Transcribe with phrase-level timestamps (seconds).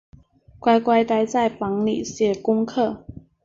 [0.57, 3.05] 乖乖待在房里写功课